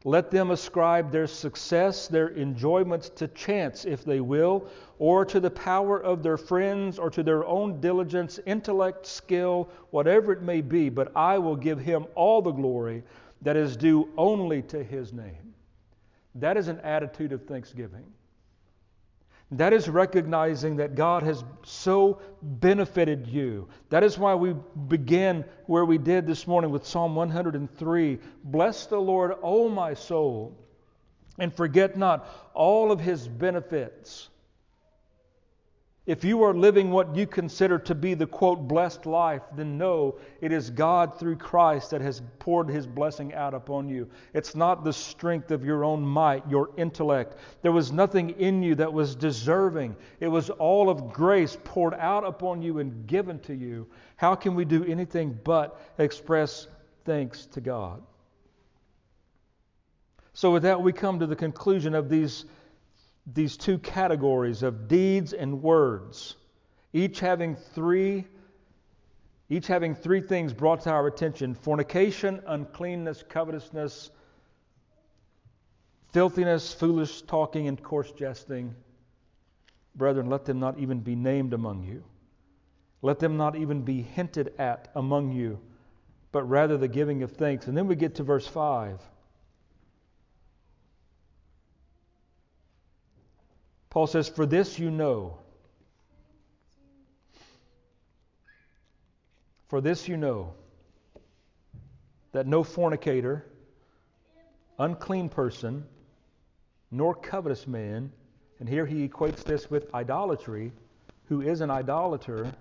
[0.04, 4.68] Let them ascribe their success, their enjoyments to chance, if they will,
[5.00, 10.32] or to the power of their friends, or to their own diligence, intellect, skill, whatever
[10.32, 13.02] it may be, but I will give Him all the glory
[13.44, 15.54] that is due only to His name.
[16.34, 18.04] That is an attitude of thanksgiving.
[19.52, 23.68] That is recognizing that God has so benefited you.
[23.90, 24.54] That is why we
[24.88, 30.58] began where we did this morning with Psalm 103 Bless the Lord, O my soul,
[31.38, 34.28] and forget not all of his benefits
[36.06, 40.18] if you are living what you consider to be the quote blessed life, then know
[40.42, 44.10] it is God through Christ that has poured his blessing out upon you.
[44.34, 47.38] It's not the strength of your own might, your intellect.
[47.62, 49.96] There was nothing in you that was deserving.
[50.20, 53.86] It was all of grace poured out upon you and given to you.
[54.16, 56.66] How can we do anything but express
[57.06, 58.02] thanks to God?
[60.34, 62.44] So, with that, we come to the conclusion of these
[63.26, 66.36] these two categories of deeds and words,
[66.92, 68.26] each having three
[69.50, 74.10] each having three things brought to our attention fornication, uncleanness, covetousness,
[76.12, 78.74] filthiness, foolish talking, and coarse jesting.
[79.94, 82.04] Brethren, let them not even be named among you.
[83.02, 85.60] Let them not even be hinted at among you,
[86.32, 87.66] but rather the giving of thanks.
[87.66, 89.00] And then we get to verse 5.
[93.94, 95.38] Paul says, For this you know.
[99.68, 100.54] For this you know
[102.32, 103.44] that no fornicator,
[104.80, 105.84] unclean person,
[106.90, 108.10] nor covetous man,
[108.58, 110.72] and here he equates this with idolatry,
[111.26, 112.52] who is an idolater,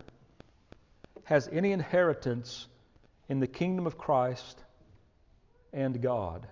[1.24, 2.68] has any inheritance
[3.28, 4.60] in the kingdom of Christ
[5.74, 6.48] and God.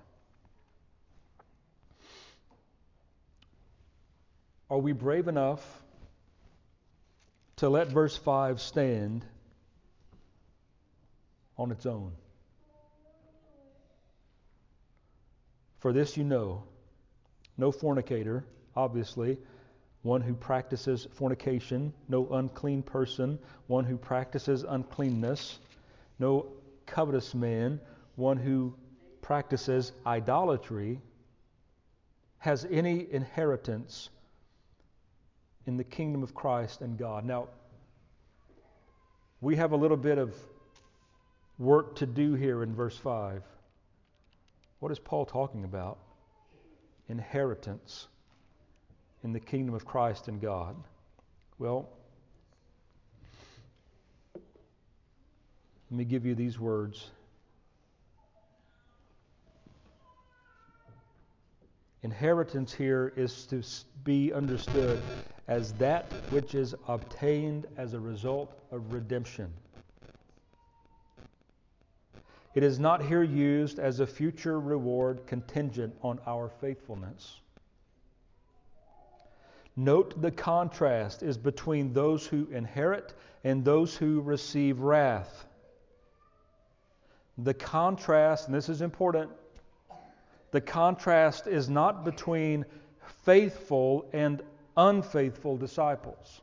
[4.72, 5.84] Are we brave enough
[7.58, 9.26] to let verse 5 stand
[11.58, 12.14] on its own?
[15.80, 16.64] For this you know
[17.58, 19.38] no fornicator, obviously,
[20.04, 25.60] one who practices fornication, no unclean person, one who practices uncleanness,
[26.18, 26.46] no
[26.86, 27.82] covetous man,
[28.16, 28.74] one who
[29.22, 31.02] practices idolatry,
[32.38, 34.10] has any inheritance
[35.68, 37.26] in the kingdom of Christ and God.
[37.26, 37.47] Now,
[39.41, 40.36] we have a little bit of
[41.57, 43.43] work to do here in verse 5.
[44.80, 45.99] What is Paul talking about?
[47.07, 48.07] Inheritance
[49.24, 50.76] in the kingdom of Christ and God.
[51.59, 51.89] Well,
[54.34, 57.12] let me give you these words.
[62.03, 63.62] Inheritance here is to
[64.03, 65.03] be understood
[65.52, 69.52] as that which is obtained as a result of redemption.
[72.56, 77.41] It is not here used as a future reward contingent on our faithfulness.
[79.76, 85.47] Note the contrast is between those who inherit and those who receive wrath.
[87.39, 89.30] The contrast, and this is important,
[90.52, 92.64] the contrast is not between
[93.26, 94.41] faithful and
[94.76, 96.42] unfaithful disciples.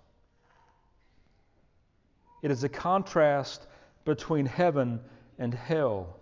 [2.42, 3.66] It is a contrast
[4.04, 5.00] between heaven
[5.38, 6.16] and hell.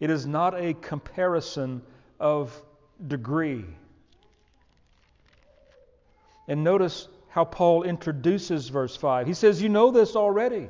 [0.00, 1.82] It is not a comparison
[2.20, 2.60] of
[3.06, 3.64] degree.
[6.46, 9.26] And notice how Paul introduces verse 5.
[9.26, 10.68] He says, You know this already.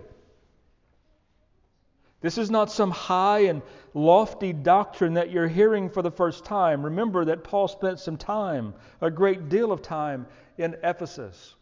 [2.20, 3.62] This is not some high and
[3.94, 6.84] lofty doctrine that you're hearing for the first time.
[6.84, 11.54] Remember that Paul spent some time, a great deal of time, in Ephesus.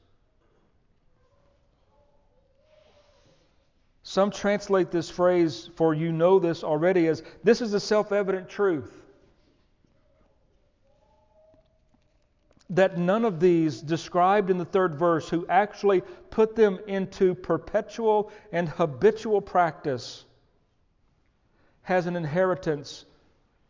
[4.02, 8.48] Some translate this phrase, for you know this already, as this is a self evident
[8.48, 8.92] truth.
[12.70, 18.30] That none of these described in the third verse, who actually put them into perpetual
[18.52, 20.24] and habitual practice,
[21.86, 23.04] has an inheritance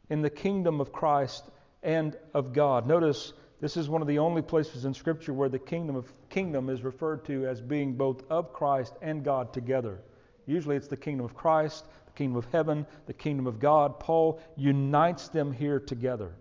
[0.09, 1.45] in the kingdom of Christ
[1.83, 2.87] and of God.
[2.87, 6.71] Notice this is one of the only places in Scripture where the kingdom of kingdom
[6.71, 9.99] is referred to as being both of Christ and God together.
[10.47, 14.01] Usually it's the kingdom of Christ, the kingdom of heaven, the kingdom of God.
[14.01, 16.33] Paul unites them here together.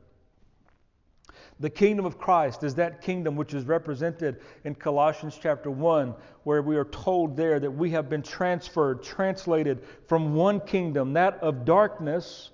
[1.60, 6.62] The kingdom of Christ is that kingdom which is represented in Colossians chapter 1, where
[6.62, 11.64] we are told there that we have been transferred, translated from one kingdom, that of
[11.64, 12.51] darkness,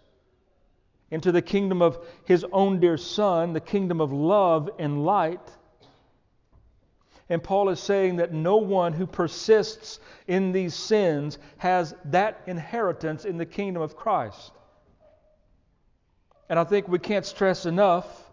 [1.09, 5.49] into the kingdom of his own dear Son, the kingdom of love and light.
[7.27, 13.25] And Paul is saying that no one who persists in these sins has that inheritance
[13.25, 14.51] in the kingdom of Christ.
[16.49, 18.30] And I think we can't stress enough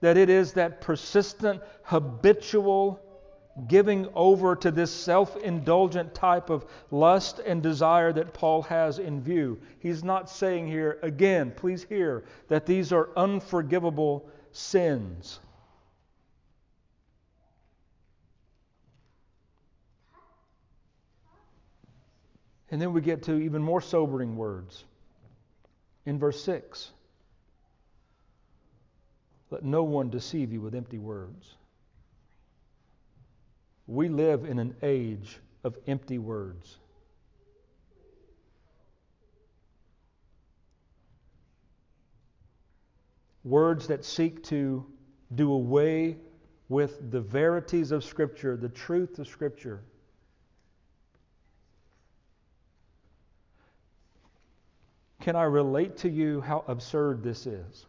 [0.00, 3.00] that it is that persistent, habitual
[3.68, 9.20] giving over to this self indulgent type of lust and desire that Paul has in
[9.20, 9.60] view.
[9.80, 15.40] He's not saying here, again, please hear, that these are unforgivable sins.
[22.70, 24.84] And then we get to even more sobering words
[26.06, 26.92] in verse 6.
[29.50, 31.54] Let no one deceive you with empty words.
[33.86, 36.78] We live in an age of empty words.
[43.42, 44.86] Words that seek to
[45.34, 46.18] do away
[46.68, 49.80] with the verities of Scripture, the truth of Scripture.
[55.20, 57.86] Can I relate to you how absurd this is?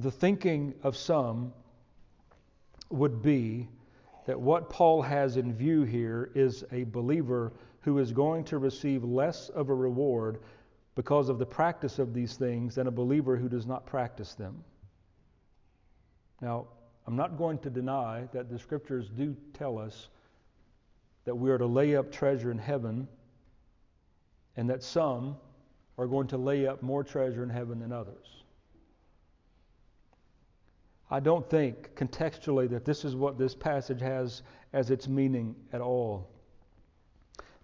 [0.00, 1.52] The thinking of some
[2.88, 3.68] would be
[4.26, 9.02] that what Paul has in view here is a believer who is going to receive
[9.02, 10.38] less of a reward
[10.94, 14.62] because of the practice of these things than a believer who does not practice them.
[16.40, 16.68] Now,
[17.08, 20.10] I'm not going to deny that the scriptures do tell us
[21.24, 23.08] that we are to lay up treasure in heaven
[24.56, 25.36] and that some
[25.96, 28.44] are going to lay up more treasure in heaven than others.
[31.10, 34.42] I don't think contextually that this is what this passage has
[34.72, 36.28] as its meaning at all.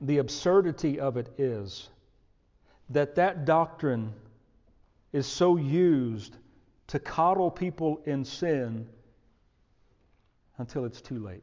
[0.01, 1.89] The absurdity of it is
[2.91, 4.13] that that doctrine
[5.13, 6.37] is so used
[6.89, 8.89] to coddle people in sin
[10.59, 11.43] until it's too late.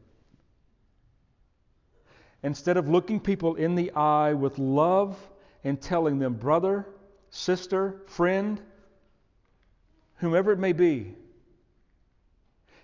[2.43, 5.17] Instead of looking people in the eye with love
[5.63, 6.87] and telling them, brother,
[7.29, 8.59] sister, friend,
[10.15, 11.13] whomever it may be,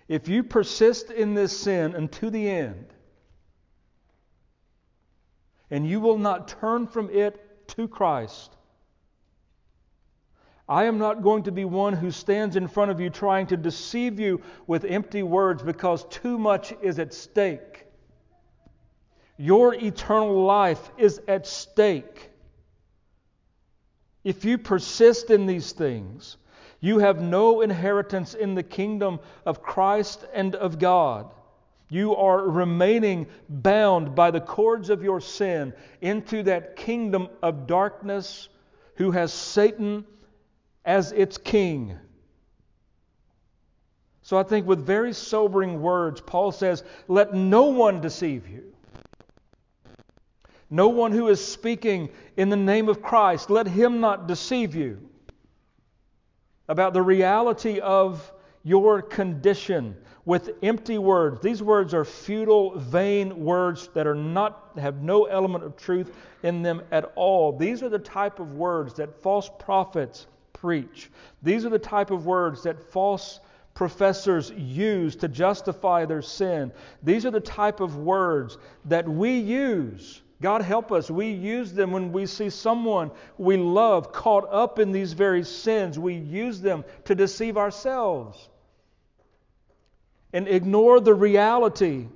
[0.08, 2.86] if you persist in this sin unto the end,
[5.70, 8.56] and you will not turn from it to Christ,
[10.66, 13.56] I am not going to be one who stands in front of you trying to
[13.56, 17.86] deceive you with empty words because too much is at stake.
[19.38, 22.30] Your eternal life is at stake.
[24.24, 26.36] If you persist in these things,
[26.80, 31.32] you have no inheritance in the kingdom of Christ and of God.
[31.90, 38.48] You are remaining bound by the cords of your sin into that kingdom of darkness
[38.96, 40.04] who has Satan
[40.84, 41.96] as its king.
[44.22, 48.74] So I think with very sobering words, Paul says, Let no one deceive you.
[50.70, 55.07] No one who is speaking in the name of Christ, let him not deceive you
[56.68, 58.32] about the reality of
[58.64, 61.40] your condition with empty words.
[61.40, 66.62] These words are futile, vain words that are not have no element of truth in
[66.62, 67.56] them at all.
[67.56, 71.10] These are the type of words that false prophets preach.
[71.42, 73.40] These are the type of words that false
[73.74, 76.72] professors use to justify their sin.
[77.02, 81.10] These are the type of words that we use God help us.
[81.10, 85.98] We use them when we see someone we love caught up in these very sins.
[85.98, 88.48] We use them to deceive ourselves
[90.32, 92.06] and ignore the reality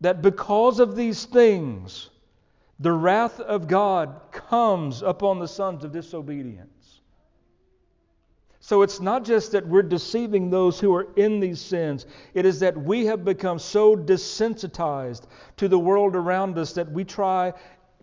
[0.00, 2.10] that because of these things,
[2.78, 6.73] the wrath of God comes upon the sons of disobedience.
[8.64, 12.60] So it's not just that we're deceiving those who are in these sins, it is
[12.60, 15.24] that we have become so desensitized
[15.58, 17.52] to the world around us that we try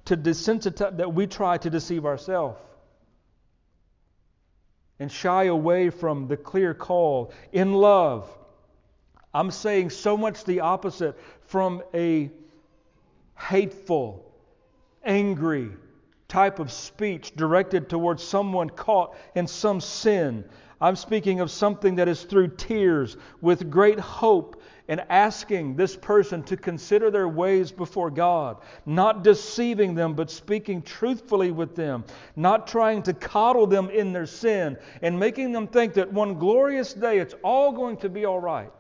[0.06, 2.60] to desensitize that we try to deceive ourselves
[5.00, 8.30] and shy away from the clear call in love.
[9.34, 12.30] I'm saying so much the opposite from a
[13.36, 14.32] hateful,
[15.04, 15.72] angry,
[16.32, 20.46] type of speech directed towards someone caught in some sin.
[20.80, 26.42] I'm speaking of something that is through tears with great hope and asking this person
[26.44, 32.06] to consider their ways before God, not deceiving them, but speaking truthfully with them,
[32.38, 36.94] not trying to coddle them in their sin, and making them think that one glorious
[36.94, 38.72] day it's all going to be all right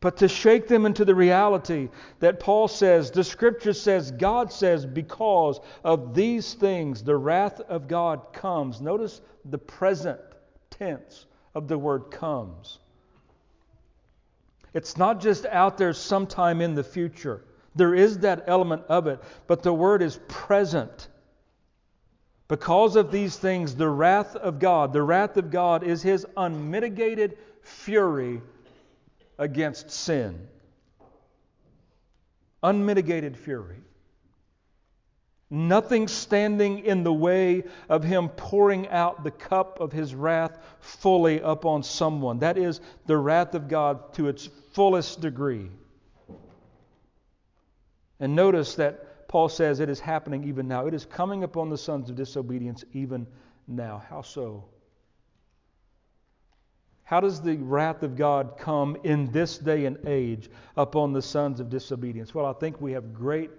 [0.00, 1.90] but to shake them into the reality
[2.20, 7.86] that Paul says, the scripture says, God says, because of these things, the wrath of
[7.86, 8.80] God comes.
[8.80, 10.18] Notice the present
[10.70, 12.78] tense of the word comes.
[14.72, 17.44] It's not just out there sometime in the future.
[17.74, 21.08] There is that element of it, but the word is present.
[22.48, 27.36] Because of these things, the wrath of God, the wrath of God is his unmitigated
[27.62, 28.40] fury
[29.40, 30.46] against sin.
[32.62, 33.82] Unmitigated fury.
[35.48, 41.40] Nothing standing in the way of him pouring out the cup of his wrath fully
[41.40, 42.38] upon someone.
[42.38, 45.68] That is the wrath of God to its fullest degree.
[48.20, 50.86] And notice that Paul says it is happening even now.
[50.86, 53.26] It is coming upon the sons of disobedience even
[53.66, 54.02] now.
[54.08, 54.64] How so?
[57.10, 61.58] How does the wrath of God come in this day and age upon the sons
[61.58, 62.36] of disobedience?
[62.36, 63.50] Well, I think we have great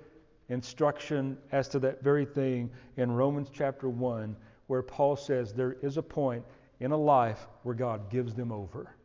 [0.47, 4.37] instruction as to that very thing in Romans chapter 1,
[4.67, 6.45] where Paul says there is a point
[6.79, 8.95] in a life where God gives them over.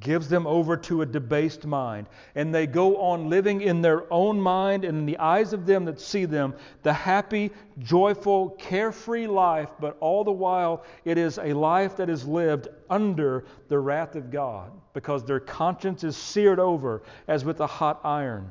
[0.00, 2.08] Gives them over to a debased mind.
[2.34, 5.84] And they go on living in their own mind and in the eyes of them
[5.84, 11.52] that see them the happy, joyful, carefree life, but all the while it is a
[11.52, 17.02] life that is lived under the wrath of God because their conscience is seared over
[17.28, 18.50] as with a hot iron.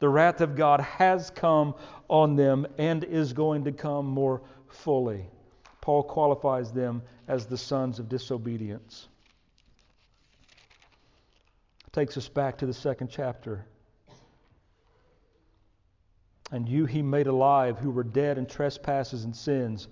[0.00, 1.74] The wrath of God has come
[2.08, 5.26] on them and is going to come more fully.
[5.80, 9.07] Paul qualifies them as the sons of disobedience
[11.98, 13.66] takes us back to the second chapter.
[16.52, 19.88] And you he made alive who were dead in trespasses and sins.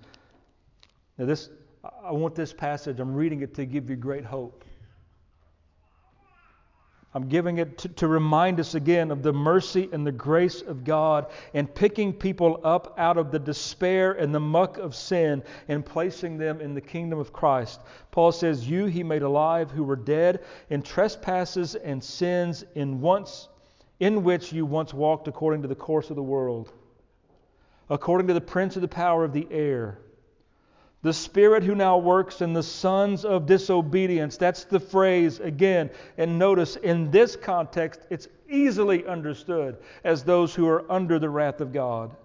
[1.17, 1.49] Now, this,
[1.83, 4.63] I want this passage, I'm reading it to give you great hope.
[7.13, 10.83] I'm giving it to, to, remind us again of the mercy and the grace of
[10.83, 15.85] God and picking people up out of the despair and the muck of sin and
[15.85, 17.79] placing them in the kingdom of Christ.
[18.11, 23.47] Paul says, You he made alive who were dead in trespasses and sins in once
[23.99, 26.71] in which you once walked according to the course of the world,
[27.89, 29.97] according to the prince of the power of the air,
[31.03, 34.37] the spirit who now works in the sons of disobedience.
[34.37, 35.89] That's the phrase again.
[36.17, 41.61] And notice in this context, it's easily understood as those who are under the wrath
[41.61, 42.15] of God.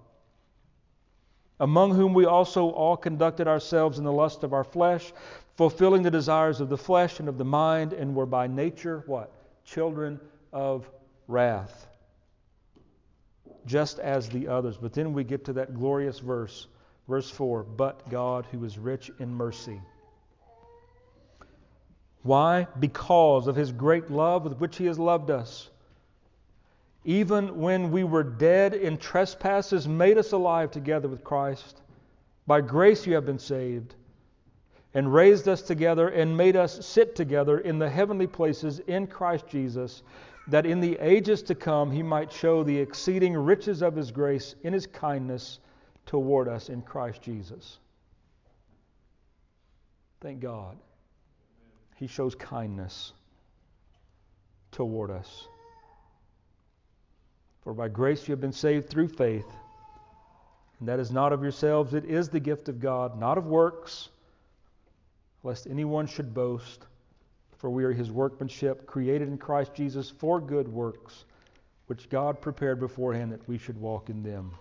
[1.61, 5.13] Among whom we also all conducted ourselves in the lust of our flesh,
[5.57, 9.31] fulfilling the desires of the flesh and of the mind, and were by nature what?
[9.65, 10.19] Children
[10.53, 10.91] of
[11.29, 11.89] wrath,
[13.65, 14.77] just as the others.
[14.77, 16.67] But then we get to that glorious verse,
[17.09, 19.81] verse 4 But God, who is rich in mercy.
[22.23, 22.69] Why?
[22.79, 25.71] Because of his great love with which he has loved us.
[27.05, 31.83] Even when we were dead in trespasses, made us alive together with Christ.
[32.47, 33.97] By grace you have been saved,
[34.95, 39.49] and raised us together, and made us sit together in the heavenly places in Christ
[39.49, 40.03] Jesus
[40.49, 44.55] that in the ages to come he might show the exceeding riches of his grace
[44.63, 45.61] in his kindness
[46.13, 47.79] toward us in Christ Jesus.
[50.21, 50.77] Thank God.
[51.97, 53.15] He shows kindness
[54.73, 55.49] toward us.
[57.65, 59.47] For by grace you have been saved through faith,
[60.81, 64.11] and that is not of yourselves, it is the gift of God, not of works,
[65.43, 66.85] lest anyone should boast.
[67.57, 71.25] For we are his workmanship, created in Christ Jesus for good works,
[71.87, 74.53] which God prepared beforehand that we should walk in them.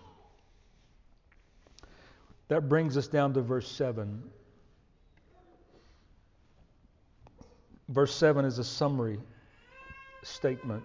[2.52, 4.22] That brings us down to verse 7.
[7.88, 9.18] Verse 7 is a summary
[10.22, 10.82] statement.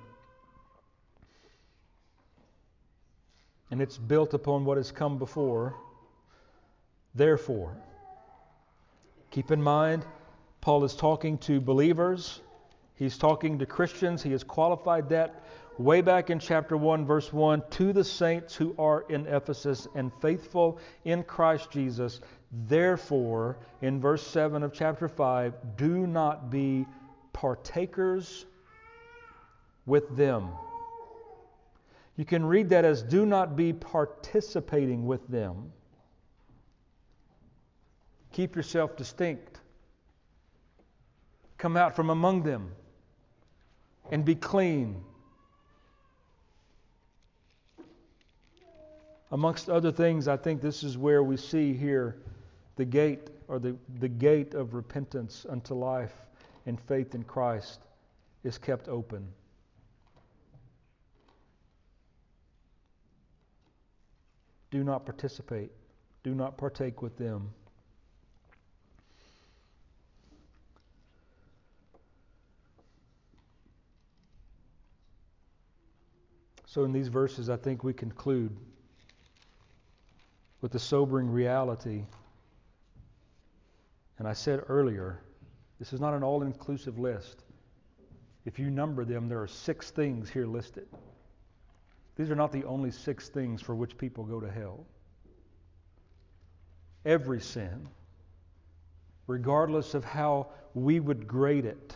[3.69, 5.75] And it's built upon what has come before.
[7.13, 7.75] Therefore,
[9.29, 10.05] keep in mind
[10.61, 12.39] Paul is talking to believers,
[12.95, 14.23] he's talking to Christians.
[14.23, 15.43] He has qualified that
[15.77, 20.11] way back in chapter 1, verse 1 to the saints who are in Ephesus and
[20.21, 22.21] faithful in Christ Jesus.
[22.67, 26.85] Therefore, in verse 7 of chapter 5, do not be
[27.33, 28.45] partakers
[29.85, 30.49] with them.
[32.15, 35.71] You can read that as do not be participating with them.
[38.31, 39.59] Keep yourself distinct.
[41.57, 42.71] Come out from among them
[44.11, 45.03] and be clean.
[49.31, 52.17] Amongst other things, I think this is where we see here
[52.77, 56.13] the gate or the, the gate of repentance unto life
[56.65, 57.79] and faith in Christ
[58.43, 59.27] is kept open.
[64.71, 65.71] Do not participate,
[66.23, 67.49] do not partake with them.
[76.65, 78.55] So, in these verses, I think we conclude
[80.67, 82.03] with the sobering reality.
[84.19, 85.21] And I said earlier,
[85.79, 87.45] this is not an all inclusive list.
[88.43, 90.85] If you number them, there are six things here listed.
[92.17, 94.85] These are not the only six things for which people go to hell.
[97.05, 97.87] Every sin,
[99.25, 101.95] regardless of how we would grade it,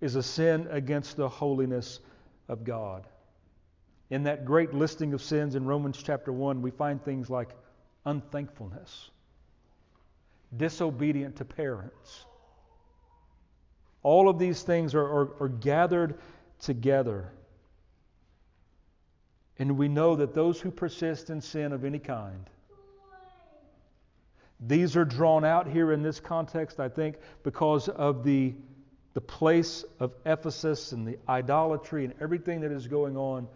[0.00, 2.00] is a sin against the holiness
[2.48, 3.06] of God.
[4.12, 7.48] In that great listing of sins in Romans chapter 1, we find things like
[8.04, 9.08] unthankfulness,
[10.54, 12.26] disobedient to parents.
[14.02, 16.18] All of these things are, are, are gathered
[16.60, 17.32] together.
[19.58, 22.50] And we know that those who persist in sin of any kind,
[24.60, 28.52] these are drawn out here in this context, I think, because of the
[29.14, 33.46] the place of Ephesus and the idolatry and everything that is going on,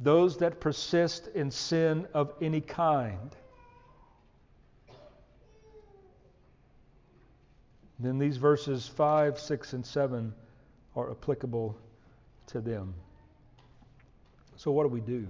[0.00, 3.34] those that persist in sin of any kind,
[7.98, 10.34] then these verses 5, 6, and 7
[10.94, 11.76] are applicable
[12.48, 12.94] to them.
[14.56, 15.26] So, what do we do?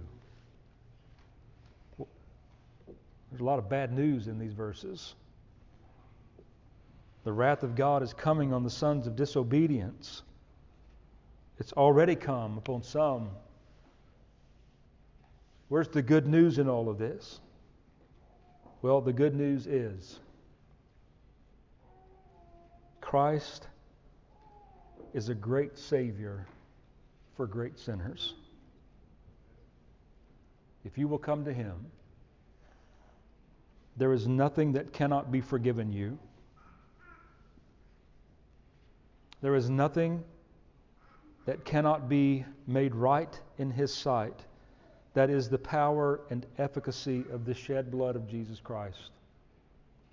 [3.30, 5.14] There's a lot of bad news in these verses.
[7.24, 10.22] The wrath of God is coming on the sons of disobedience.
[11.58, 13.30] It's already come upon some.
[15.68, 17.40] Where's the good news in all of this?
[18.82, 20.20] Well, the good news is
[23.00, 23.66] Christ
[25.12, 26.46] is a great Savior
[27.36, 28.34] for great sinners.
[30.84, 31.74] If you will come to Him,
[33.96, 36.18] there is nothing that cannot be forgiven you.
[39.40, 40.22] There is nothing
[41.44, 44.44] that cannot be made right in His sight.
[45.16, 49.12] That is the power and efficacy of the shed blood of Jesus Christ,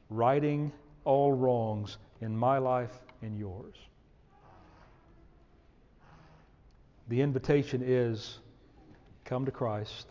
[0.10, 0.72] righting
[1.04, 3.76] all wrongs in my life and yours.
[7.10, 8.39] The invitation is
[9.26, 10.08] come to Christ.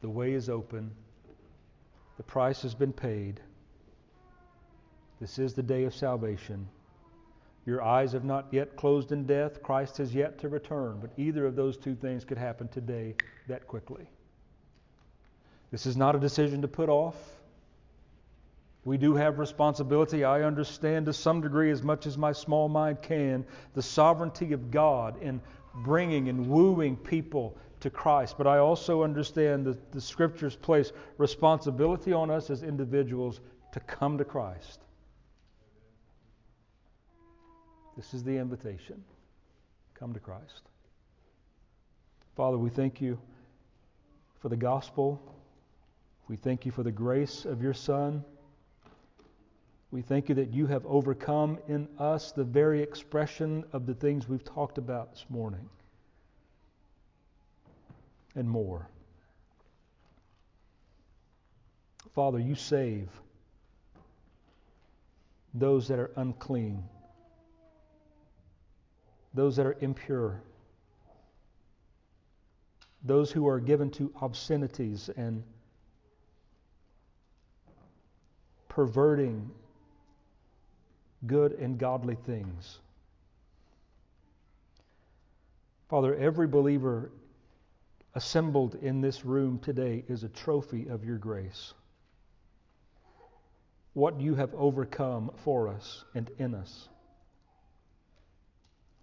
[0.00, 0.90] The way is open.
[2.16, 3.42] The price has been paid.
[5.20, 6.66] This is the day of salvation.
[7.66, 9.62] Your eyes have not yet closed in death.
[9.62, 10.98] Christ has yet to return.
[11.00, 13.16] But either of those two things could happen today
[13.48, 14.08] that quickly.
[15.72, 17.16] This is not a decision to put off.
[18.84, 20.22] We do have responsibility.
[20.22, 23.44] I understand to some degree, as much as my small mind can,
[23.74, 25.40] the sovereignty of God in
[25.74, 28.38] bringing and wooing people to Christ.
[28.38, 33.40] But I also understand that the Scriptures place responsibility on us as individuals
[33.72, 34.85] to come to Christ.
[37.96, 39.02] This is the invitation.
[39.94, 40.62] Come to Christ.
[42.36, 43.18] Father, we thank you
[44.40, 45.20] for the gospel.
[46.28, 48.22] We thank you for the grace of your Son.
[49.90, 54.28] We thank you that you have overcome in us the very expression of the things
[54.28, 55.70] we've talked about this morning
[58.34, 58.86] and more.
[62.14, 63.08] Father, you save
[65.54, 66.82] those that are unclean
[69.36, 70.40] those that are impure,
[73.04, 75.42] those who are given to obscenities and
[78.70, 79.50] perverting
[81.26, 82.78] good and godly things.
[85.90, 87.12] Father, every believer
[88.14, 91.74] assembled in this room today is a trophy of your grace.
[93.92, 96.88] What you have overcome for us and in us.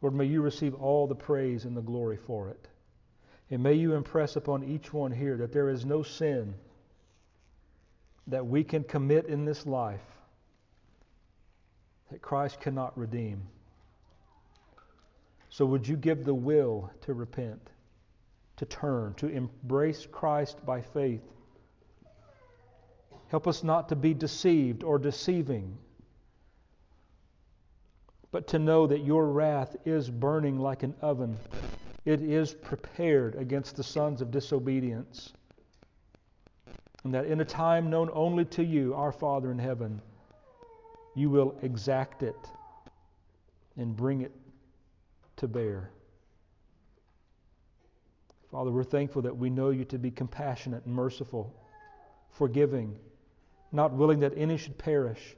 [0.04, 2.68] Lord, may you receive all the praise and the glory for it.
[3.50, 6.56] And may you impress upon each one here that there is no sin
[8.28, 10.04] that we can commit in this life
[12.12, 13.44] that Christ cannot redeem.
[15.50, 17.70] So would you give the will to repent,
[18.58, 21.24] to turn, to embrace Christ by faith?
[23.30, 25.78] Help us not to be deceived or deceiving
[28.34, 31.38] but to know that your wrath is burning like an oven.
[32.04, 35.32] It is prepared against the sons of disobedience.
[37.04, 40.02] And that in a time known only to you, our Father in heaven,
[41.16, 42.36] you will exact it
[43.78, 44.32] and bring it
[45.36, 45.92] to bear.
[48.50, 51.54] Father, we're thankful that we know you to be compassionate and merciful,
[52.32, 52.96] forgiving,
[53.72, 55.36] not willing that any should perish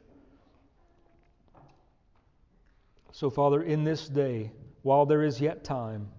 [3.16, 4.52] So, Father, in this day,
[4.82, 6.10] while there is yet time,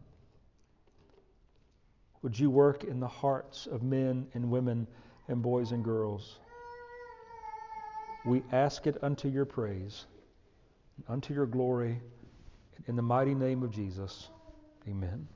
[2.23, 4.87] would you work in the hearts of men and women
[5.29, 6.39] and boys and girls?
[8.25, 10.07] We ask it unto your praise,
[11.07, 12.01] unto your glory,
[12.87, 14.31] in the mighty name of Jesus.
[14.89, 15.29] Amen.